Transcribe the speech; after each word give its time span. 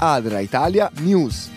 Adra 0.00 0.38
Italia 0.38 0.88
News. 1.00 1.50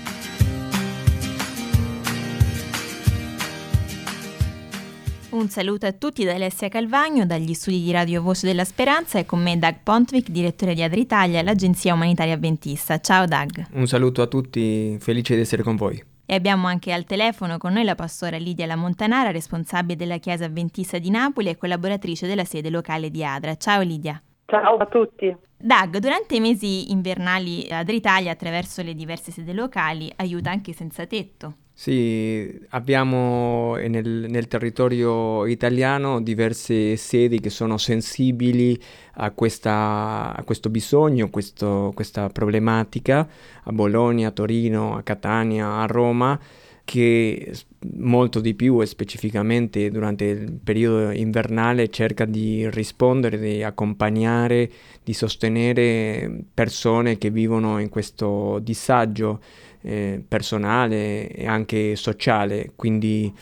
Un 5.29 5.47
saluto 5.47 5.85
a 5.85 5.91
tutti 5.91 6.23
da 6.23 6.33
Alessia 6.33 6.67
Calvagno, 6.67 7.27
dagli 7.27 7.53
studi 7.53 7.83
di 7.83 7.91
Radio 7.91 8.23
Voce 8.23 8.47
della 8.47 8.63
Speranza 8.63 9.19
e 9.19 9.27
con 9.27 9.43
me 9.43 9.59
Doug 9.59 9.75
Pontvic, 9.83 10.29
direttore 10.29 10.73
di 10.73 10.81
Adra 10.81 10.99
Italia, 10.99 11.43
l'agenzia 11.43 11.93
umanitaria 11.93 12.33
avventista. 12.33 12.99
Ciao 12.99 13.27
Doug. 13.27 13.67
Un 13.73 13.85
saluto 13.85 14.23
a 14.23 14.27
tutti, 14.27 14.97
felice 14.99 15.35
di 15.35 15.41
essere 15.41 15.61
con 15.61 15.75
voi. 15.75 16.03
E 16.25 16.33
abbiamo 16.33 16.65
anche 16.65 16.91
al 16.91 17.03
telefono 17.03 17.59
con 17.59 17.73
noi 17.73 17.83
la 17.83 17.93
pastora 17.93 18.37
Lidia 18.37 18.65
Lamontanara, 18.65 19.29
responsabile 19.29 19.97
della 19.97 20.17
Chiesa 20.17 20.45
Avventista 20.45 20.97
di 20.97 21.11
Napoli 21.11 21.49
e 21.49 21.57
collaboratrice 21.57 22.25
della 22.25 22.45
sede 22.45 22.71
locale 22.71 23.11
di 23.11 23.23
Adra. 23.23 23.55
Ciao 23.55 23.81
Lidia. 23.81 24.19
Ciao 24.47 24.77
a 24.77 24.85
tutti. 24.87 25.49
Dag, 25.63 25.97
durante 25.97 26.35
i 26.35 26.39
mesi 26.39 26.91
invernali 26.91 27.67
Adritalia, 27.69 28.31
attraverso 28.31 28.81
le 28.81 28.95
diverse 28.95 29.31
sede 29.31 29.53
locali, 29.53 30.11
aiuta 30.15 30.49
anche 30.49 30.73
senza 30.73 31.05
tetto. 31.05 31.55
Sì, 31.73 32.59
abbiamo 32.69 33.75
nel, 33.75 34.25
nel, 34.29 34.47
territorio 34.47 35.45
italiano 35.45 36.21
diverse 36.21 36.95
sedi 36.95 37.39
che 37.39 37.49
sono 37.49 37.77
sensibili 37.77 38.79
a, 39.13 39.31
questa, 39.31 40.35
a 40.35 40.43
questo 40.43 40.69
bisogno, 40.69 41.29
questo, 41.29 41.91
questa 41.95 42.29
problematica, 42.29 43.27
a 43.63 43.71
Bologna, 43.71 44.27
a 44.27 44.31
Torino, 44.31 44.95
a 44.95 45.01
Catania, 45.01 45.77
a 45.77 45.85
Roma 45.85 46.39
che 46.83 47.53
molto 47.97 48.39
di 48.39 48.53
più 48.53 48.81
e 48.81 48.85
specificamente 48.85 49.89
durante 49.89 50.25
il 50.25 50.51
periodo 50.63 51.11
invernale 51.11 51.89
cerca 51.89 52.25
di 52.25 52.69
rispondere, 52.69 53.39
di 53.39 53.63
accompagnare, 53.63 54.69
di 55.03 55.13
sostenere 55.13 56.43
persone 56.53 57.17
che 57.17 57.29
vivono 57.29 57.79
in 57.79 57.89
questo 57.89 58.59
disagio 58.59 59.39
eh, 59.81 60.23
personale 60.27 61.29
e 61.29 61.47
anche 61.47 61.95
sociale, 61.95 62.71
quindi 62.75 63.33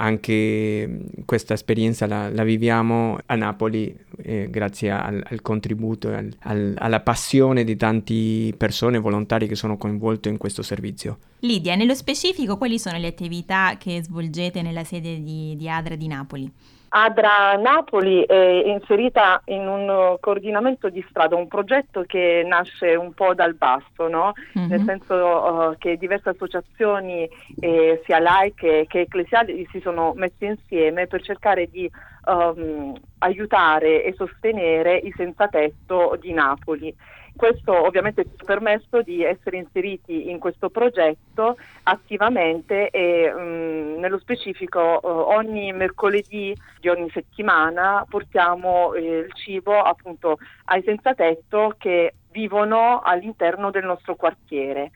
anche 0.00 1.00
questa 1.24 1.54
esperienza 1.54 2.06
la, 2.06 2.28
la 2.30 2.44
viviamo 2.44 3.18
a 3.26 3.34
Napoli 3.34 3.96
eh, 4.22 4.48
grazie 4.48 4.90
al, 4.90 5.22
al 5.24 5.42
contributo 5.42 6.10
e 6.10 6.14
al, 6.14 6.36
al, 6.40 6.74
alla 6.78 7.00
passione 7.00 7.64
di 7.64 7.76
tante 7.76 8.54
persone 8.56 8.98
volontari 8.98 9.48
che 9.48 9.56
sono 9.56 9.76
coinvolte 9.76 10.28
in 10.28 10.36
questo 10.36 10.62
servizio. 10.62 11.18
Lidia, 11.40 11.74
nello 11.74 11.94
specifico 11.94 12.56
quali 12.56 12.78
sono 12.78 12.98
le 12.98 13.08
attività 13.08 13.76
che 13.78 14.02
svolgete 14.02 14.62
nella 14.62 14.84
sede 14.84 15.22
di, 15.22 15.56
di 15.56 15.68
Adra 15.68 15.96
di 15.96 16.06
Napoli? 16.06 16.52
Adra 16.90 17.54
Napoli 17.56 18.22
è 18.24 18.62
inserita 18.64 19.42
in 19.46 19.66
un 19.66 20.16
coordinamento 20.20 20.88
di 20.88 21.04
strada, 21.08 21.36
un 21.36 21.48
progetto 21.48 22.04
che 22.06 22.42
nasce 22.46 22.94
un 22.94 23.12
po' 23.12 23.34
dal 23.34 23.54
basso, 23.54 24.08
no? 24.08 24.32
mm-hmm. 24.58 24.68
nel 24.68 24.82
senso 24.84 25.14
uh, 25.14 25.78
che 25.78 25.96
diverse 25.96 26.30
associazioni, 26.30 27.28
eh, 27.60 28.00
sia 28.04 28.18
laiche 28.18 28.86
che 28.88 29.00
ecclesiali, 29.00 29.66
si 29.70 29.80
sono 29.80 30.14
messe 30.16 30.46
insieme 30.46 31.06
per 31.06 31.22
cercare 31.22 31.68
di 31.70 31.90
um, 32.24 32.94
aiutare 33.18 34.04
e 34.04 34.14
sostenere 34.14 34.96
i 34.96 35.12
senza 35.16 35.48
tetto 35.48 36.16
di 36.20 36.32
Napoli. 36.32 36.94
Questo 37.38 37.72
ovviamente 37.72 38.24
ci 38.24 38.30
ha 38.36 38.44
permesso 38.44 39.00
di 39.00 39.22
essere 39.22 39.58
inseriti 39.58 40.28
in 40.28 40.40
questo 40.40 40.70
progetto 40.70 41.56
attivamente 41.84 42.90
e 42.90 43.32
mh, 43.32 43.40
mm, 43.40 43.98
nello 44.00 44.18
specifico 44.18 44.98
uh, 45.00 45.06
ogni 45.06 45.72
mercoledì 45.72 46.52
di 46.80 46.88
ogni 46.88 47.08
settimana 47.10 48.04
portiamo 48.08 48.92
eh, 48.94 49.18
il 49.18 49.32
cibo 49.34 49.80
appunto 49.80 50.38
ai 50.64 50.82
senza 50.82 51.14
tetto 51.14 51.76
che 51.78 52.14
vivono 52.32 53.02
all'interno 53.04 53.70
del 53.70 53.84
nostro 53.84 54.16
quartiere. 54.16 54.90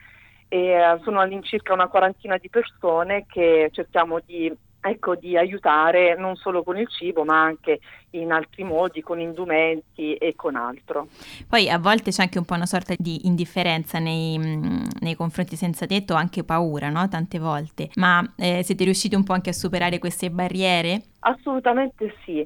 E, 0.49 0.85
uh, 0.85 1.01
sono 1.01 1.21
all'incirca 1.21 1.71
una 1.71 1.87
quarantina 1.87 2.35
di 2.35 2.49
persone 2.49 3.25
che 3.25 3.69
cerchiamo 3.71 4.19
di 4.19 4.53
ecco, 4.83 5.15
di 5.15 5.37
aiutare 5.37 6.15
non 6.17 6.35
solo 6.35 6.63
con 6.63 6.77
il 6.77 6.87
cibo 6.89 7.23
ma 7.23 7.41
anche 7.41 7.79
in 8.11 8.31
altri 8.31 8.63
modi, 8.63 9.01
con 9.01 9.19
indumenti 9.19 10.13
e 10.15 10.35
con 10.35 10.55
altro. 10.55 11.07
Poi 11.47 11.69
a 11.69 11.79
volte 11.79 12.11
c'è 12.11 12.21
anche 12.21 12.37
un 12.37 12.45
po' 12.45 12.53
una 12.53 12.65
sorta 12.65 12.93
di 12.97 13.25
indifferenza 13.25 13.97
nei, 13.97 14.37
mm, 14.37 14.83
nei 14.99 15.15
confronti 15.15 15.55
senza 15.55 15.87
tetto, 15.87 16.13
anche 16.13 16.43
paura, 16.43 16.89
no? 16.89 17.07
Tante 17.07 17.39
volte. 17.39 17.89
Ma 17.95 18.21
eh, 18.37 18.61
siete 18.63 18.83
riusciti 18.83 19.15
un 19.15 19.23
po' 19.23 19.33
anche 19.33 19.49
a 19.49 19.53
superare 19.53 19.97
queste 19.99 20.29
barriere? 20.29 21.01
Assolutamente 21.19 22.13
sì 22.23 22.45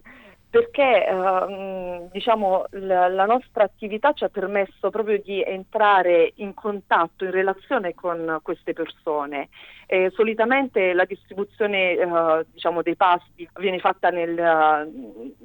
perché 0.49 1.05
eh, 1.05 2.07
diciamo, 2.11 2.65
la, 2.71 3.09
la, 3.09 3.25
nostra 3.25 3.63
attività 3.63 4.13
ci 4.13 4.23
ha 4.23 4.29
permesso 4.29 4.89
proprio 4.89 5.21
di 5.21 5.43
entrare 5.43 6.31
in 6.35 6.53
contatto, 6.53 7.25
in 7.25 7.31
relazione 7.31 7.93
con 7.93 8.39
queste 8.41 8.73
persone. 8.73 9.49
Eh, 9.87 10.09
solitamente 10.13 10.93
la 10.93 11.05
distribuzione 11.05 11.91
eh, 11.91 12.45
diciamo, 12.51 12.81
dei 12.81 12.95
pasti 12.95 13.47
viene 13.59 13.79
fatta 13.79 14.09
nel, 14.09 14.89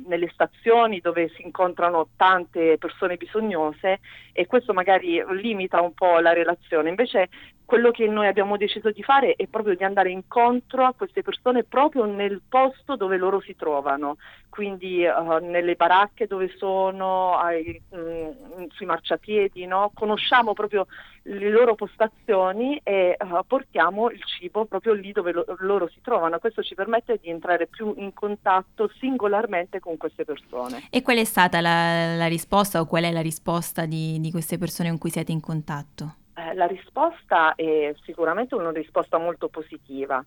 nelle 0.07 0.29
stazioni 0.33 1.01
dove 1.01 1.29
si 1.31 1.43
incontrano 1.43 2.09
tante 2.17 2.79
persone 2.79 3.17
bisognose 3.17 4.01
e 4.33 4.47
questo 4.47 4.73
magari 4.73 5.23
limita 5.31 5.81
un 5.81 5.95
po' 5.95 6.19
la 6.21 6.33
relazione. 6.33 6.89
Invece 6.89 7.29
quello 7.65 7.91
che 7.91 8.07
noi 8.07 8.27
abbiamo 8.27 8.59
deciso 8.59 8.91
di 8.91 9.03
fare 9.03 9.35
è 9.35 9.47
proprio 9.47 9.75
di 9.75 9.83
andare 9.83 10.11
incontro 10.11 10.85
a 10.85 10.93
queste 10.93 11.23
persone 11.23 11.65
proprio 11.65 12.05
nel 12.05 12.43
posto 12.47 12.97
dove 12.97 13.17
loro 13.17 13.41
si 13.41 13.57
trovano, 13.57 14.17
quindi 14.51 15.02
uh, 15.07 15.39
nelle 15.45 15.75
baracche 15.75 16.27
dove 16.27 16.53
sono, 16.57 17.37
ai, 17.37 17.81
mh, 17.91 17.97
mm, 17.97 18.65
sui 18.71 18.87
marciapiedi, 18.87 19.67
no? 19.67 19.91
conosciamo 19.95 20.53
proprio 20.53 20.87
le 21.25 21.51
loro 21.51 21.75
postazioni 21.75 22.81
e 22.83 23.17
uh, 23.19 23.41
portiamo 23.47 24.11
il 24.11 24.23
cibo 24.25 24.65
proprio 24.65 24.93
lì 24.93 25.13
dove 25.13 25.33
lo, 25.33 25.45
loro 25.59 25.89
si 25.89 26.01
trovano. 26.01 26.39
Questo 26.39 26.63
ci 26.63 26.75
permette 26.75 27.19
di 27.21 27.31
entrare 27.31 27.67
più 27.67 27.95
in 27.97 28.13
contatto 28.13 28.91
singolarmente 28.99 29.81
con 29.81 29.97
queste 29.97 30.25
persone. 30.25 30.89
E 30.91 31.03
qual 31.03 31.19
è 31.19 31.25
stata 31.25 31.61
la, 31.61 32.17
la 32.17 32.27
risposta 32.27 32.81
o 32.81 32.87
qual 32.87 33.05
è 33.05 33.13
la 33.13 33.23
risposta 33.23 33.87
di, 33.87 34.21
di 34.21 34.31
queste 34.31 34.59
persone 34.59 34.89
con 34.89 34.99
cui 34.99 35.11
siete 35.11 35.33
in 35.33 35.41
contatto? 35.41 36.17
Eh, 36.35 36.55
la 36.55 36.67
risposta 36.67 37.55
è 37.55 37.95
sicuramente 38.05 38.55
una 38.55 38.71
risposta 38.71 39.19
molto 39.19 39.49
positiva, 39.49 40.25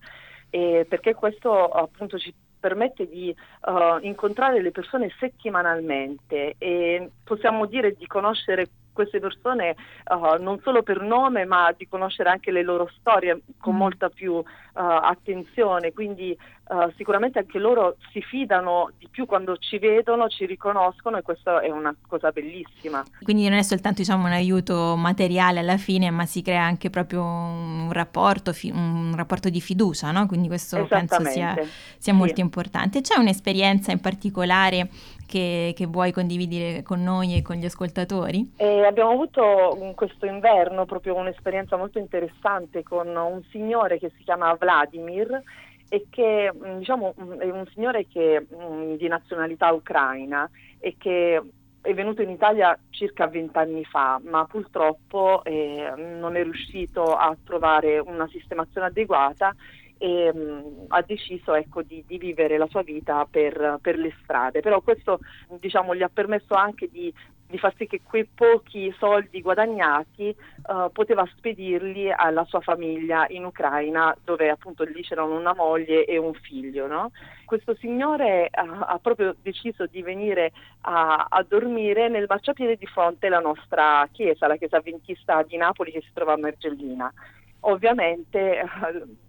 eh, 0.50 0.86
perché 0.88 1.14
questo 1.14 1.66
appunto 1.68 2.16
ci 2.18 2.32
permette 2.58 3.08
di 3.08 3.34
uh, 3.62 3.98
incontrare 4.00 4.62
le 4.62 4.70
persone 4.70 5.12
settimanalmente 5.18 6.54
e 6.58 7.10
possiamo 7.24 7.66
dire 7.66 7.92
di 7.92 8.06
conoscere 8.06 8.68
queste 8.96 9.20
persone 9.20 9.76
uh, 10.06 10.42
non 10.42 10.58
solo 10.62 10.82
per 10.82 11.02
nome 11.02 11.44
ma 11.44 11.72
di 11.76 11.86
conoscere 11.86 12.30
anche 12.30 12.50
le 12.50 12.62
loro 12.62 12.90
storie 12.98 13.42
con 13.60 13.74
mm. 13.74 13.78
molta 13.78 14.08
più 14.08 14.32
uh, 14.32 14.44
attenzione, 14.72 15.92
quindi 15.92 16.36
uh, 16.68 16.92
sicuramente 16.96 17.38
anche 17.38 17.58
loro 17.58 17.96
si 18.12 18.20
fidano 18.20 18.90
di 18.98 19.08
più 19.08 19.26
quando 19.26 19.56
ci 19.56 19.78
vedono, 19.78 20.28
ci 20.28 20.46
riconoscono 20.46 21.18
e 21.18 21.22
questa 21.22 21.60
è 21.60 21.70
una 21.70 21.94
cosa 22.06 22.30
bellissima. 22.30 23.04
Quindi 23.22 23.48
non 23.48 23.58
è 23.58 23.62
soltanto 23.62 24.00
diciamo, 24.00 24.26
un 24.26 24.32
aiuto 24.32 24.96
materiale 24.96 25.60
alla 25.60 25.76
fine 25.76 26.10
ma 26.10 26.26
si 26.26 26.42
crea 26.42 26.62
anche 26.62 26.90
proprio 26.90 27.22
un 27.22 27.90
rapporto, 27.92 28.52
fi- 28.52 28.70
un 28.70 29.14
rapporto 29.16 29.48
di 29.48 29.60
fiducia, 29.60 30.10
no? 30.10 30.26
quindi 30.26 30.48
questo 30.48 30.84
penso 30.86 31.22
sia, 31.24 31.54
sia 31.98 32.12
molto 32.12 32.36
sì. 32.36 32.40
importante. 32.40 33.00
C'è 33.00 33.18
un'esperienza 33.18 33.92
in 33.92 34.00
particolare 34.00 34.88
che, 35.26 35.72
che, 35.76 35.86
vuoi 35.86 36.12
condividere 36.12 36.82
con 36.82 37.02
noi 37.02 37.36
e 37.36 37.42
con 37.42 37.56
gli 37.56 37.64
ascoltatori? 37.64 38.52
Eh, 38.56 38.84
abbiamo 38.84 39.10
avuto 39.10 39.92
questo 39.94 40.26
inverno 40.26 40.84
proprio 40.84 41.16
un'esperienza 41.16 41.76
molto 41.76 41.98
interessante 41.98 42.82
con 42.82 43.08
un 43.08 43.42
signore 43.50 43.98
che 43.98 44.12
si 44.16 44.22
chiama 44.22 44.54
Vladimir 44.54 45.42
e 45.88 46.06
che 46.10 46.52
mm, 46.52 46.78
diciamo, 46.78 47.14
mm, 47.20 47.32
è 47.40 47.50
un 47.50 47.66
signore 47.72 48.06
che, 48.06 48.46
mm, 48.54 48.94
di 48.94 49.08
nazionalità 49.08 49.72
ucraina 49.72 50.48
e 50.78 50.96
che 50.98 51.40
è 51.80 51.94
venuto 51.94 52.20
in 52.20 52.30
Italia 52.30 52.76
circa 52.90 53.28
vent'anni 53.28 53.84
fa, 53.84 54.20
ma 54.24 54.44
purtroppo 54.44 55.44
eh, 55.44 55.92
non 55.96 56.34
è 56.34 56.42
riuscito 56.42 57.14
a 57.14 57.36
trovare 57.44 58.00
una 58.00 58.26
sistemazione 58.26 58.88
adeguata 58.88 59.54
e 59.98 60.32
mh, 60.32 60.86
ha 60.88 61.02
deciso 61.02 61.54
ecco, 61.54 61.82
di, 61.82 62.02
di, 62.06 62.18
vivere 62.18 62.58
la 62.58 62.66
sua 62.66 62.82
vita 62.82 63.26
per, 63.30 63.78
per, 63.80 63.98
le 63.98 64.12
strade. 64.22 64.60
Però 64.60 64.80
questo 64.80 65.20
diciamo, 65.60 65.94
gli 65.94 66.02
ha 66.02 66.10
permesso 66.12 66.54
anche 66.54 66.88
di, 66.90 67.12
di 67.46 67.58
far 67.58 67.72
sì 67.76 67.86
che 67.86 68.00
quei 68.02 68.24
pochi 68.26 68.94
soldi 68.98 69.40
guadagnati 69.40 70.34
uh, 70.66 70.90
poteva 70.92 71.26
spedirli 71.36 72.12
alla 72.12 72.44
sua 72.44 72.60
famiglia 72.60 73.26
in 73.28 73.44
Ucraina, 73.44 74.16
dove 74.24 74.48
appunto 74.50 74.84
lì 74.84 75.02
c'erano 75.02 75.36
una 75.36 75.54
moglie 75.54 76.04
e 76.04 76.16
un 76.18 76.34
figlio. 76.34 76.86
No? 76.86 77.12
Questo 77.44 77.74
signore 77.76 78.50
uh, 78.52 78.82
ha 78.82 78.98
proprio 79.00 79.36
deciso 79.40 79.86
di 79.86 80.02
venire 80.02 80.52
a, 80.82 81.26
a, 81.28 81.44
dormire 81.46 82.08
nel 82.08 82.26
marciapiede 82.28 82.76
di 82.76 82.86
fronte 82.86 83.28
alla 83.28 83.40
nostra 83.40 84.08
chiesa, 84.12 84.46
la 84.46 84.56
chiesa 84.56 84.78
avventista 84.78 85.42
di 85.42 85.56
Napoli 85.56 85.92
che 85.92 86.02
si 86.02 86.10
trova 86.12 86.32
a 86.32 86.38
Mergellina 86.38 87.12
ovviamente 87.60 88.60
eh, 88.60 88.66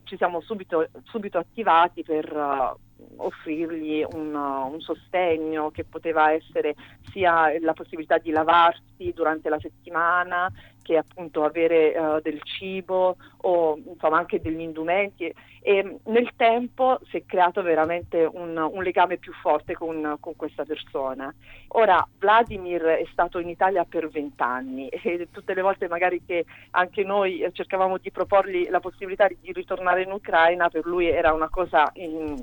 ci 0.03 0.15
siamo 0.17 0.41
subito, 0.41 0.87
subito 1.05 1.37
attivati 1.37 2.03
per 2.03 2.31
uh, 2.31 2.77
offrirgli 3.17 4.05
un, 4.13 4.33
un, 4.33 4.79
sostegno 4.79 5.71
che 5.71 5.83
poteva 5.83 6.31
essere 6.31 6.75
sia 7.11 7.51
la 7.59 7.73
possibilità 7.73 8.17
di 8.17 8.31
lavarsi 8.31 9.11
durante 9.13 9.49
la 9.49 9.59
settimana 9.59 10.51
che 10.81 10.97
appunto 10.97 11.43
avere 11.43 11.97
uh, 11.97 12.21
del 12.21 12.41
cibo 12.43 13.17
o 13.41 13.77
insomma 13.85 14.19
anche 14.19 14.39
degli 14.39 14.61
indumenti 14.61 15.33
e 15.61 15.99
nel 16.05 16.31
tempo 16.37 16.97
si 17.09 17.17
è 17.17 17.25
creato 17.25 17.61
veramente 17.61 18.23
un, 18.23 18.55
un 18.55 18.83
legame 18.83 19.17
più 19.17 19.33
forte 19.33 19.73
con, 19.73 20.15
con, 20.21 20.37
questa 20.37 20.63
persona. 20.63 21.33
Ora 21.69 22.07
Vladimir 22.17 22.83
è 22.83 23.05
stato 23.11 23.39
in 23.39 23.49
Italia 23.49 23.83
per 23.83 24.07
vent'anni 24.07 24.87
e 25.03 25.27
tutte 25.29 25.53
le 25.53 25.61
volte 25.61 25.89
magari 25.89 26.23
che 26.25 26.45
anche 26.71 27.03
noi 27.03 27.45
cercavamo 27.51 27.97
di 27.97 28.11
proporgli 28.11 28.69
la 28.69 28.79
possibilità 28.79 29.27
di 29.27 29.51
ritornare 29.51 30.03
in 30.03 30.11
Ucraina 30.13 30.69
per 30.69 30.85
lui 30.85 31.07
era 31.07 31.33
una 31.33 31.49
cosa 31.49 31.91
in, 31.95 32.41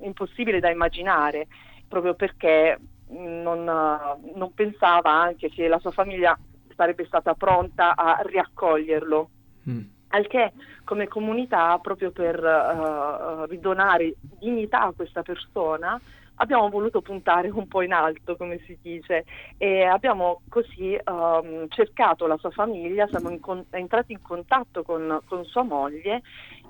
impossibile 0.00 0.60
da 0.60 0.70
immaginare 0.70 1.46
proprio 1.88 2.14
perché 2.14 2.78
non, 3.08 3.64
non 3.64 4.54
pensava 4.54 5.10
anche 5.10 5.48
che 5.48 5.68
la 5.68 5.78
sua 5.78 5.92
famiglia 5.92 6.36
sarebbe 6.74 7.04
stata 7.06 7.34
pronta 7.34 7.94
a 7.96 8.20
riaccoglierlo. 8.22 9.30
Mm. 9.68 9.80
Al 10.08 10.26
che 10.26 10.52
come 10.84 11.08
comunità, 11.08 11.78
proprio 11.78 12.10
per 12.10 12.38
uh, 12.38 13.44
ridonare 13.46 14.14
dignità 14.38 14.82
a 14.82 14.92
questa 14.92 15.22
persona, 15.22 16.00
abbiamo 16.36 16.68
voluto 16.68 17.00
puntare 17.00 17.48
un 17.48 17.66
po' 17.66 17.82
in 17.82 17.92
alto, 17.92 18.36
come 18.36 18.60
si 18.66 18.78
dice, 18.80 19.24
e 19.56 19.84
abbiamo 19.84 20.42
così 20.48 20.96
um, 21.04 21.66
cercato 21.68 22.26
la 22.26 22.36
sua 22.36 22.50
famiglia, 22.50 23.06
siamo 23.08 23.30
in 23.30 23.40
con- 23.40 23.64
entrati 23.70 24.12
in 24.12 24.22
contatto 24.22 24.82
con, 24.82 25.20
con 25.26 25.44
sua 25.44 25.62
moglie 25.62 26.22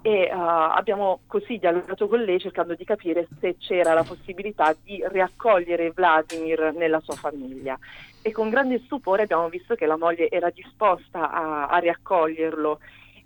e 0.06 0.30
uh, 0.32 0.38
abbiamo 0.38 1.22
così 1.26 1.58
dialogato 1.58 2.06
con 2.06 2.22
lei 2.22 2.38
cercando 2.38 2.76
di 2.76 2.84
capire 2.84 3.26
se 3.40 3.56
c'era 3.58 3.92
la 3.92 4.04
possibilità 4.04 4.72
di 4.84 5.04
riaccogliere 5.04 5.90
Vladimir 5.90 6.72
nella 6.76 7.00
sua 7.00 7.16
famiglia. 7.16 7.76
E 8.22 8.30
con 8.30 8.48
grande 8.48 8.78
stupore 8.84 9.24
abbiamo 9.24 9.48
visto 9.48 9.74
che 9.74 9.84
la 9.84 9.96
moglie 9.96 10.30
era 10.30 10.50
disposta 10.50 11.28
a, 11.28 11.66
a 11.66 11.78
riaccoglierlo, 11.78 12.78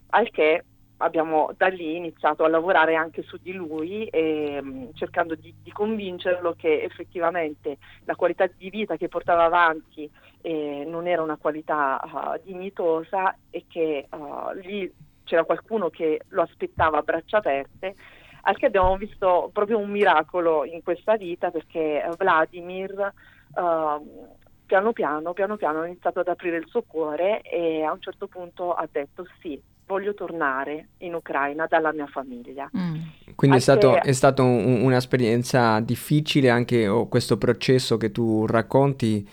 al 0.09 0.31
che 0.31 0.65
abbiamo 0.97 1.51
da 1.55 1.67
lì 1.67 1.97
iniziato 1.97 2.45
a 2.45 2.49
lavorare 2.49 2.95
anche 2.95 3.25
su 3.25 3.37
di 3.37 3.53
lui 3.53 4.07
e, 4.07 4.59
mm, 4.63 4.85
cercando 4.95 5.35
di, 5.35 5.53
di, 5.63 5.73
convincerlo 5.73 6.55
che 6.57 6.83
effettivamente 6.83 7.77
la 8.05 8.17
qualità 8.17 8.49
di 8.57 8.71
vita 8.71 8.97
che 8.97 9.09
portava 9.09 9.45
avanti 9.45 10.11
eh, 10.41 10.87
non 10.87 11.07
era 11.07 11.21
una 11.21 11.37
qualità 11.37 12.01
uh, 12.03 12.41
dignitosa 12.43 13.37
e 13.51 13.67
che 13.69 14.07
uh, 14.11 14.59
lì 14.63 14.91
c'era 15.31 15.45
qualcuno 15.45 15.91
che 15.91 16.23
lo 16.29 16.43
aspettava 16.43 16.99
a 16.99 17.03
braccia 17.03 17.37
aperte 17.37 17.95
al 18.43 18.57
che 18.57 18.67
abbiamo 18.67 18.97
visto 18.97 19.51
proprio 19.53 19.79
un 19.79 19.91
miracolo 19.91 20.65
in 20.65 20.83
questa 20.83 21.17
vita 21.17 21.51
perché 21.51 22.03
Vladimir 22.19 23.13
uh, 23.55 24.29
piano 24.67 24.93
piano, 24.93 25.33
piano 25.33 25.57
piano 25.57 25.83
ha 25.83 25.87
iniziato 25.87 26.21
ad 26.21 26.29
aprire 26.29 26.57
il 26.57 26.67
suo 26.67 26.83
cuore 26.83 27.43
e 27.43 27.83
a 27.83 27.93
un 27.93 28.01
certo 28.01 28.27
punto 28.27 28.73
ha 28.73 28.89
detto 28.91 29.25
sì, 29.41 29.61
voglio 29.87 30.15
tornare 30.15 30.89
in 30.99 31.15
Ucraina 31.15 31.67
dalla 31.67 31.93
mia 31.93 32.07
famiglia. 32.07 32.69
Mm. 32.77 33.35
Quindi 33.37 33.59
è 33.59 33.61
stato, 33.61 34.01
è 34.01 34.13
stato 34.13 34.43
un, 34.43 34.83
un'esperienza 34.83 35.79
difficile 35.81 36.49
anche 36.49 36.89
oh, 36.89 37.09
questo 37.09 37.37
processo 37.37 37.99
che 37.99 38.11
tu 38.11 38.47
racconti 38.47 39.29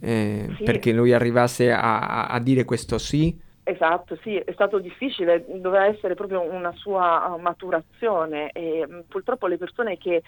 eh, 0.00 0.54
sì. 0.56 0.62
perché 0.62 0.92
lui 0.92 1.12
arrivasse 1.12 1.72
a, 1.72 2.26
a, 2.26 2.38
dire 2.38 2.64
questo 2.64 2.98
sì? 2.98 3.38
Esatto, 3.64 4.16
sì, 4.22 4.36
è 4.36 4.52
stato 4.54 4.80
difficile, 4.80 5.44
doveva 5.46 5.86
essere 5.86 6.14
proprio 6.14 6.40
una 6.42 6.72
sua 6.72 7.26
uh, 7.26 7.38
maturazione 7.40 8.50
e 8.50 8.84
mm, 8.86 9.00
purtroppo 9.08 9.46
le 9.46 9.56
persone 9.56 9.96
che 9.98 10.22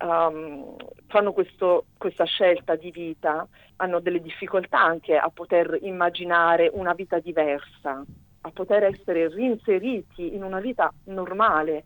um, 0.00 0.74
fanno 1.06 1.32
questo, 1.32 1.88
questa 1.98 2.24
scelta 2.24 2.76
di 2.76 2.90
vita 2.90 3.46
hanno 3.76 4.00
delle 4.00 4.22
difficoltà 4.22 4.80
anche 4.80 5.16
a 5.18 5.28
poter 5.28 5.78
immaginare 5.82 6.70
una 6.72 6.94
vita 6.94 7.18
diversa 7.18 8.02
a 8.42 8.50
poter 8.52 8.84
essere 8.84 9.28
reinseriti 9.28 10.34
in 10.34 10.42
una 10.42 10.60
vita 10.60 10.90
normale 11.04 11.84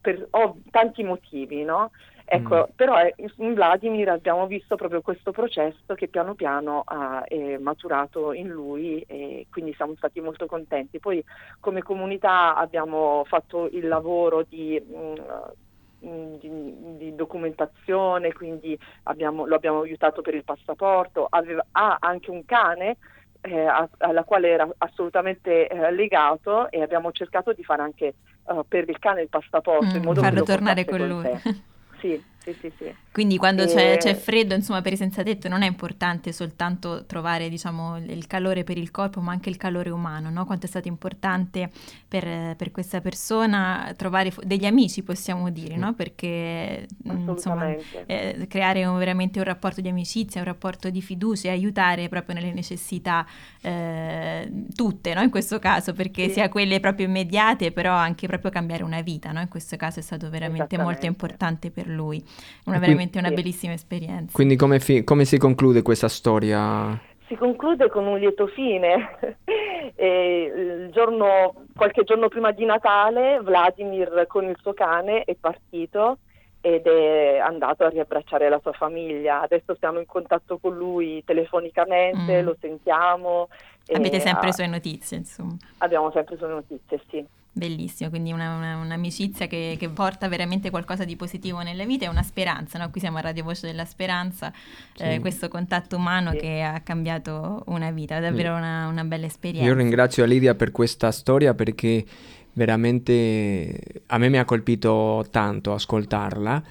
per 0.00 0.26
oh, 0.30 0.60
tanti 0.70 1.02
motivi, 1.02 1.62
no? 1.64 1.90
Ecco, 2.32 2.68
mm. 2.68 2.74
però 2.76 2.96
eh, 3.00 3.12
in 3.38 3.54
Vladimir 3.54 4.08
abbiamo 4.10 4.46
visto 4.46 4.76
proprio 4.76 5.00
questo 5.00 5.32
processo 5.32 5.94
che 5.96 6.06
piano 6.06 6.34
piano 6.34 6.84
ha 6.86 7.24
eh, 7.26 7.58
maturato 7.58 8.32
in 8.32 8.46
lui 8.46 9.00
e 9.08 9.48
quindi 9.50 9.74
siamo 9.74 9.94
stati 9.96 10.20
molto 10.20 10.46
contenti. 10.46 11.00
Poi 11.00 11.24
come 11.58 11.82
comunità 11.82 12.54
abbiamo 12.54 13.24
fatto 13.26 13.68
il 13.72 13.88
lavoro 13.88 14.46
di, 14.48 14.80
mh, 14.80 16.06
mm, 16.06 16.34
di, 16.36 16.96
di 16.98 17.14
documentazione, 17.16 18.32
quindi 18.32 18.78
abbiamo, 19.04 19.44
lo 19.44 19.56
abbiamo 19.56 19.80
aiutato 19.80 20.22
per 20.22 20.36
il 20.36 20.44
passaporto, 20.44 21.26
Aveva, 21.28 21.66
ha 21.72 21.96
anche 21.98 22.30
un 22.30 22.44
cane 22.44 22.96
eh, 23.40 23.66
alla 23.98 24.22
quale 24.22 24.50
era 24.50 24.68
assolutamente 24.78 25.66
eh, 25.66 25.90
legato 25.90 26.70
e 26.70 26.80
abbiamo 26.80 27.10
cercato 27.10 27.52
di 27.52 27.64
fare 27.64 27.82
anche 27.82 28.14
uh, 28.44 28.64
per 28.68 28.88
il 28.88 29.00
cane 29.00 29.22
il 29.22 29.28
passaporto 29.28 29.86
mm, 29.86 29.96
in 29.96 30.02
modo 30.04 30.20
farlo 30.20 30.44
tornare 30.44 30.84
con, 30.84 30.98
con 30.98 31.40
lui. 32.02 32.20
Sì, 32.42 32.56
sì, 32.58 32.72
sì. 32.78 32.94
Quindi 33.12 33.36
quando 33.36 33.64
e... 33.64 33.66
c'è, 33.66 33.96
c'è, 33.98 34.14
freddo, 34.14 34.54
insomma, 34.54 34.80
per 34.80 34.94
i 34.94 34.96
senza 34.96 35.22
tetto 35.22 35.48
non 35.48 35.62
è 35.62 35.66
importante 35.66 36.32
soltanto 36.32 37.04
trovare, 37.04 37.50
diciamo, 37.50 37.98
il 37.98 38.26
calore 38.26 38.64
per 38.64 38.78
il 38.78 38.90
corpo, 38.90 39.20
ma 39.20 39.32
anche 39.32 39.50
il 39.50 39.58
calore 39.58 39.90
umano, 39.90 40.30
no? 40.30 40.46
Quanto 40.46 40.64
è 40.64 40.68
stato 40.68 40.88
importante 40.88 41.70
per, 42.08 42.56
per 42.56 42.70
questa 42.70 43.00
persona 43.02 43.92
trovare 43.96 44.32
degli 44.42 44.64
amici, 44.64 45.02
possiamo 45.02 45.50
dire, 45.50 45.76
no? 45.76 45.92
Perché, 45.94 46.86
mm, 47.08 47.28
insomma, 47.28 47.74
eh, 48.06 48.46
creare 48.48 48.86
un, 48.86 48.96
veramente 48.96 49.38
un 49.38 49.44
rapporto 49.44 49.82
di 49.82 49.88
amicizia, 49.88 50.40
un 50.40 50.46
rapporto 50.46 50.88
di 50.88 51.02
fiducia 51.02 51.48
e 51.48 51.50
aiutare 51.50 52.08
proprio 52.08 52.36
nelle 52.36 52.52
necessità 52.54 53.26
eh, 53.60 54.50
tutte, 54.74 55.12
no? 55.12 55.20
In 55.20 55.30
questo 55.30 55.58
caso, 55.58 55.92
perché 55.92 56.28
sì. 56.28 56.34
sia 56.34 56.48
quelle 56.48 56.80
proprio 56.80 57.06
immediate, 57.06 57.70
però 57.70 57.92
anche 57.92 58.26
proprio 58.26 58.50
cambiare 58.50 58.82
una 58.82 59.02
vita, 59.02 59.30
no? 59.30 59.40
In 59.40 59.48
questo 59.48 59.76
caso 59.76 59.98
è 59.98 60.02
stato 60.02 60.30
veramente 60.30 60.78
molto 60.78 61.04
importante 61.04 61.70
per 61.70 61.86
lui. 61.86 62.28
Una 62.64 62.78
veramente 62.78 63.18
una 63.18 63.30
bellissima 63.30 63.72
esperienza. 63.72 64.32
Quindi 64.32 64.56
come, 64.56 64.80
fi- 64.80 65.02
come 65.04 65.24
si 65.24 65.38
conclude 65.38 65.82
questa 65.82 66.08
storia? 66.08 66.98
Si 67.26 67.36
conclude 67.36 67.88
con 67.88 68.06
un 68.06 68.18
lieto 68.18 68.46
fine. 68.48 69.16
giorno, 70.90 71.54
qualche 71.76 72.04
giorno 72.04 72.28
prima 72.28 72.52
di 72.52 72.64
Natale 72.64 73.40
Vladimir 73.40 74.24
con 74.26 74.44
il 74.44 74.56
suo 74.60 74.72
cane 74.72 75.24
è 75.24 75.34
partito 75.38 76.18
ed 76.62 76.86
è 76.86 77.38
andato 77.38 77.84
a 77.84 77.88
riabbracciare 77.88 78.48
la 78.48 78.60
sua 78.60 78.72
famiglia. 78.72 79.40
Adesso 79.40 79.76
siamo 79.78 79.98
in 79.98 80.06
contatto 80.06 80.58
con 80.58 80.76
lui 80.76 81.22
telefonicamente, 81.24 82.42
mm. 82.42 82.44
lo 82.44 82.56
sentiamo. 82.60 83.48
Avete 83.92 84.20
sempre 84.20 84.46
le 84.48 84.52
sue 84.52 84.66
notizie, 84.66 85.16
insomma. 85.16 85.56
Abbiamo 85.78 86.10
sempre 86.12 86.36
sue 86.36 86.48
notizie, 86.48 87.00
sì. 87.08 87.26
Bellissimo, 87.52 88.10
quindi 88.10 88.30
una, 88.30 88.54
una, 88.54 88.76
un'amicizia 88.76 89.48
che, 89.48 89.74
che, 89.76 89.88
porta 89.88 90.28
veramente 90.28 90.70
qualcosa 90.70 91.04
di 91.04 91.16
positivo 91.16 91.60
nella 91.62 91.84
vita 91.84 92.04
e 92.04 92.08
una 92.08 92.22
speranza, 92.22 92.78
no? 92.78 92.90
qui 92.90 93.00
siamo 93.00 93.18
a 93.18 93.22
Radio 93.22 93.42
Voce 93.42 93.66
della 93.66 93.84
Speranza, 93.84 94.52
sì. 94.94 95.02
eh, 95.02 95.18
questo 95.18 95.48
contatto 95.48 95.96
umano 95.96 96.30
sì. 96.30 96.36
che 96.38 96.62
ha 96.62 96.78
cambiato 96.80 97.64
una 97.66 97.90
vita, 97.90 98.18
è 98.18 98.20
davvero 98.20 98.54
una, 98.54 98.86
una, 98.86 99.02
bella 99.02 99.26
esperienza. 99.26 99.68
Io 99.68 99.74
ringrazio 99.74 100.24
Lidia 100.26 100.54
per 100.54 100.70
questa 100.70 101.10
storia 101.10 101.52
perché 101.52 102.04
veramente 102.52 103.80
a 104.06 104.18
me 104.18 104.28
mi 104.28 104.38
ha 104.38 104.44
colpito 104.44 105.26
tanto 105.30 105.72
ascoltarla 105.72 106.62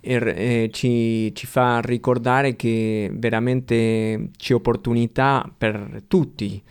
e, 0.00 0.14
e 0.14 0.70
ci, 0.72 1.34
ci 1.34 1.46
fa 1.46 1.80
ricordare 1.80 2.56
che 2.56 3.10
veramente 3.12 4.30
c'è 4.38 4.54
opportunità 4.54 5.46
per 5.56 6.02
tutti 6.08 6.62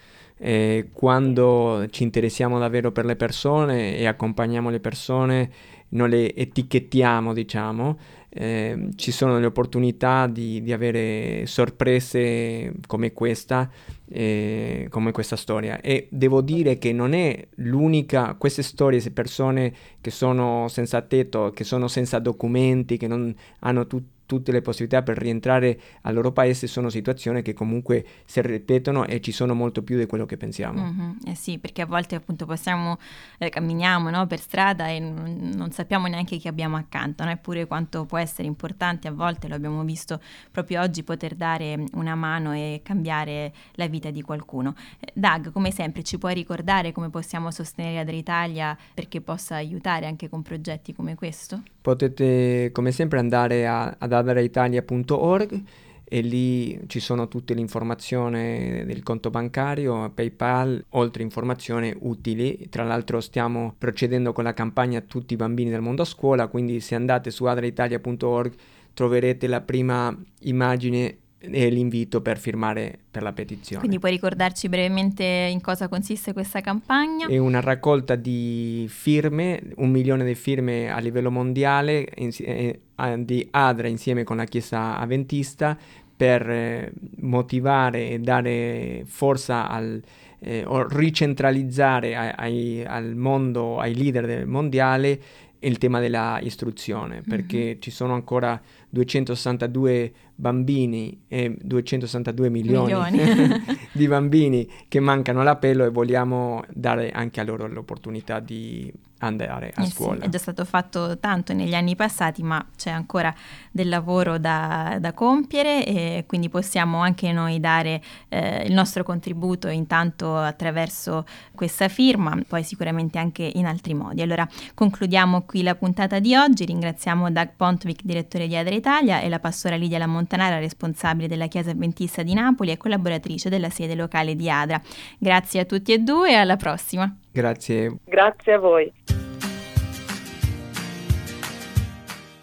eh, 0.46 0.90
quando 0.92 1.86
ci 1.90 2.04
interessiamo 2.04 2.60
davvero 2.60 2.92
per 2.92 3.06
le 3.06 3.16
persone 3.16 3.96
e 3.96 4.06
accompagniamo 4.06 4.70
le 4.70 4.82
persone, 4.82 5.50
non 5.90 6.10
le 6.10 6.36
etichettiamo, 6.36 7.32
diciamo, 7.32 7.98
eh, 8.28 8.90
ci 8.96 9.12
sono 9.12 9.40
le 9.40 9.46
opportunità 9.46 10.28
di, 10.28 10.62
di 10.62 10.74
avere 10.74 11.46
sorprese 11.46 12.74
come 12.88 13.14
questa, 13.14 13.70
eh, 14.10 14.88
come 14.90 15.14
questa 15.14 15.38
storia. 15.38 15.80
E 15.80 16.10
devo 16.12 16.42
dire 16.42 16.78
che 16.78 16.92
non 16.92 17.14
è 17.14 17.48
l'unica, 17.56 18.36
queste 18.38 18.64
storie, 18.64 19.00
queste 19.00 19.12
persone 19.12 19.74
che 20.02 20.12
sono 20.12 20.68
senza 20.68 21.02
tetto, 21.04 21.52
che 21.52 21.64
sono 21.64 21.88
senza 21.88 22.20
documenti, 22.20 22.98
che 22.98 23.08
non 23.08 23.34
hanno 23.60 23.88
tutti 23.88 24.12
tutte 24.34 24.52
le 24.52 24.62
possibilità 24.62 25.04
per 25.04 25.18
rientrare 25.18 25.80
al 26.02 26.14
loro 26.14 26.32
paese 26.32 26.68
sono 26.68 26.90
situazioni 26.90 27.42
che 27.42 27.54
comunque 27.54 28.06
si 28.26 28.42
ripetono 28.42 29.06
e 29.06 29.22
ci 29.22 29.32
sono 29.32 29.54
molto 29.54 29.84
più 29.84 29.98
di 29.98 30.06
quello 30.06 30.26
che 30.26 30.38
pensiamo. 30.38 30.82
Mm-hmm. 30.84 31.12
Eh 31.26 31.36
sì, 31.36 31.60
perché 31.60 31.84
a 31.84 31.86
volte 31.86 32.16
appunto 32.16 32.46
possiamo, 32.46 32.98
eh, 33.38 33.50
camminiamo 33.50 34.10
no, 34.10 34.26
per 34.26 34.40
strada 34.40 34.88
e 34.88 35.00
non, 35.00 35.52
non, 35.56 35.72
sappiamo 35.72 36.08
neanche 36.08 36.38
chi 36.38 36.48
abbiamo 36.48 36.78
accanto, 36.78 37.24
no? 37.24 37.40
quanto 37.68 38.06
può 38.06 38.18
essere 38.18 38.48
importante 38.48 39.08
a 39.08 39.12
volte, 39.12 39.48
lo 39.48 39.56
abbiamo 39.56 39.84
visto 39.84 40.20
proprio 40.52 40.82
oggi, 40.82 41.04
poter 41.04 41.36
dare 41.36 41.84
una 41.94 42.16
mano 42.16 42.54
e 42.54 42.82
cambiare 42.84 43.54
la 43.74 43.88
vita 43.88 44.10
di 44.10 44.22
qualcuno. 44.22 44.76
Eh, 45.00 45.12
Doug, 45.14 45.52
come 45.52 45.72
sempre, 45.72 46.04
ci 46.04 46.18
puoi 46.18 46.34
ricordare 46.34 46.92
come 46.92 47.10
possiamo 47.10 47.52
sostenere 47.52 48.00
Adria 48.00 48.20
Italia 48.20 48.78
perché 48.94 49.22
possa 49.22 49.56
aiutare 49.56 50.06
anche 50.08 50.30
con 50.30 50.42
progetti 50.42 50.94
come 50.94 51.16
questo? 51.16 51.62
Potete 51.84 52.70
come 52.72 52.94
sempre 52.94 53.20
andare 53.20 53.68
a, 53.68 53.94
ad 54.00 54.14
adraitalia.org 54.14 55.64
e 56.06 56.22
lì 56.22 56.80
ci 56.88 57.02
sono 57.02 57.28
tutte 57.28 57.54
le 57.54 57.60
informazioni 57.60 58.86
del 58.86 59.04
conto 59.04 59.30
bancario, 59.30 60.10
PayPal, 60.12 60.86
oltre 60.92 61.24
informazioni 61.24 61.94
utili. 62.00 62.70
Tra 62.70 62.86
l'altro 62.86 63.20
stiamo 63.20 63.76
procedendo 63.78 64.32
con 64.32 64.46
la 64.46 64.54
campagna 64.54 65.02
Tutti 65.02 65.34
i 65.34 65.36
bambini 65.36 65.72
del 65.72 65.82
mondo 65.82 66.04
a 66.04 66.06
scuola, 66.06 66.48
quindi 66.48 66.80
se 66.80 66.96
andate 66.96 67.32
su 67.32 67.44
adraitalia.org 67.44 68.54
troverete 68.94 69.48
la 69.48 69.60
prima 69.60 70.18
immagine 70.44 71.18
l'invito 71.46 72.22
per 72.22 72.38
firmare 72.38 72.98
per 73.12 73.22
la 73.22 73.34
petizione. 73.34 73.80
Quindi 73.80 74.00
puoi 74.00 74.12
ricordarci 74.12 74.70
brevemente 74.70 75.24
in 75.24 75.62
cosa 75.62 75.88
consiste 75.88 76.34
questa 76.34 76.62
campagna? 76.62 77.28
È 77.28 77.38
una 77.38 77.60
raccolta 77.60 78.16
di 78.16 78.86
firme, 78.90 79.62
un 79.76 79.90
milione 79.90 80.24
di 80.26 80.36
firme 80.36 80.90
a 80.90 81.00
livello 81.00 81.32
mondiale 81.32 82.06
eh, 82.06 82.80
di 83.20 83.48
ADRA 83.52 83.88
insieme 83.88 84.24
con 84.24 84.38
la 84.38 84.46
Chiesa 84.46 84.98
Aventista 84.98 85.78
per 86.16 86.50
eh, 86.50 86.92
motivare 87.18 88.12
e 88.12 88.20
dare 88.20 89.04
forza 89.06 89.68
al, 89.68 90.02
eh, 90.40 90.64
o 90.66 90.88
ricentralizzare 90.88 92.16
ai, 92.16 92.32
ai, 92.36 92.86
al 92.86 93.16
mondo, 93.16 93.80
ai 93.80 93.96
leader 93.96 94.46
mondiale 94.46 95.20
il 95.60 95.78
tema 95.78 96.00
della 96.00 96.40
istruzione, 96.42 97.22
perché 97.28 97.58
mm-hmm. 97.58 97.80
ci 97.80 97.92
sono 97.92 98.14
ancora 98.14 98.62
262 98.94 100.14
bambini 100.36 101.24
e 101.28 101.58
262 101.60 102.50
milioni, 102.50 102.94
milioni. 102.94 103.64
di 103.92 104.08
bambini 104.08 104.70
che 104.88 105.00
mancano 105.00 105.42
all'appello 105.42 105.84
e 105.84 105.90
vogliamo 105.90 106.64
dare 106.72 107.10
anche 107.10 107.40
a 107.40 107.44
loro 107.44 107.68
l'opportunità 107.68 108.40
di 108.40 108.94
andare 109.26 109.72
a 109.74 109.84
eh 109.84 109.88
scuola. 109.88 110.20
Sì, 110.20 110.26
è 110.26 110.30
già 110.30 110.38
stato 110.38 110.66
fatto 110.66 111.18
tanto 111.18 111.54
negli 111.54 111.74
anni 111.74 111.96
passati, 111.96 112.44
ma 112.44 112.64
c'è 112.76 112.90
ancora 112.90 113.34
del 113.72 113.88
lavoro 113.88 114.38
da, 114.38 114.98
da 115.00 115.14
compiere 115.14 115.86
e 115.86 116.26
quindi 116.28 116.50
possiamo 116.50 117.00
anche 117.00 117.32
noi 117.32 117.60
dare 117.60 118.02
eh, 118.30 118.66
il 118.66 118.74
nostro 118.74 119.04
contributo 119.04 119.70
intanto 119.70 120.38
attraverso 120.38 121.26
questa 121.56 121.88
firma, 121.88 122.38
poi 122.48 122.64
sicuramente 122.64 123.18
anche 123.18 123.50
in 123.56 123.66
altri 123.66 123.94
modi. 123.94 124.22
Allora 124.22 124.48
concludiamo 124.74 125.44
qui 125.44 125.64
la 125.64 125.76
puntata 125.76 126.20
di 126.20 126.36
oggi, 126.36 126.66
ringraziamo 126.66 127.32
Doug 127.32 127.52
Pontvic, 127.56 128.02
direttore 128.04 128.48
di 128.48 128.56
Adra 128.56 128.76
Italia 128.84 129.22
e 129.22 129.30
la 129.30 129.40
pastora 129.40 129.78
Lidia 129.78 129.98
Lamontanara, 129.98 130.60
responsabile 130.60 131.30
della 131.30 131.48
Chiesa 131.48 131.72
Adventista 131.72 132.22
di 132.22 132.34
Napoli 132.34 132.72
e 132.72 132.76
collaboratrice 132.76 133.48
della 133.48 133.70
sede 133.70 133.96
locale 133.96 134.36
di 134.36 134.50
Adra. 134.50 134.82
Grazie 135.18 135.62
a 135.62 135.66
tutti 135.66 135.94
e 135.94 136.00
due 136.00 136.32
e 136.32 136.34
alla 136.34 136.58
prossima. 136.58 137.16
Grazie. 137.32 137.96
Grazie 138.04 138.54
a 138.54 138.60
voi. 138.60 138.92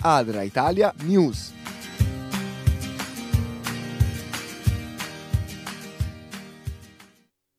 Adra 0.01 0.41
Italia 0.41 0.95
News. 1.03 1.60